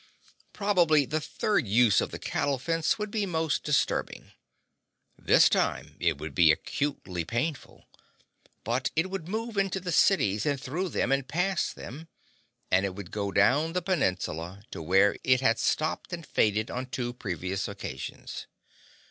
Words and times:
Probably 0.51 1.05
the 1.05 1.21
third 1.21 1.67
use 1.67 2.01
of 2.01 2.09
the 2.09 2.17
cattle 2.17 2.57
fence 2.57 2.97
would 2.97 3.11
be 3.11 3.27
most 3.27 3.63
disturbing. 3.63 4.31
This 5.15 5.47
time 5.47 5.95
it 5.99 6.17
would 6.17 6.33
be 6.33 6.51
acutely 6.51 7.23
painful. 7.23 7.87
But 8.63 8.89
it 8.95 9.11
would 9.11 9.27
move 9.27 9.57
into 9.57 9.79
the 9.79 9.91
cities 9.91 10.43
and 10.43 10.59
through 10.59 10.89
them 10.89 11.11
and 11.11 11.27
past 11.27 11.75
them, 11.75 12.07
and 12.71 12.83
it 12.83 12.95
would 12.95 13.11
go 13.11 13.31
down 13.31 13.73
the 13.73 13.81
peninsula 13.83 14.63
to 14.71 14.81
where 14.81 15.17
it 15.23 15.41
had 15.41 15.59
stopped 15.59 16.11
and 16.13 16.25
faded 16.25 16.71
on 16.71 16.87
two 16.87 17.13
previous 17.13 17.67
occasions. 17.67 18.47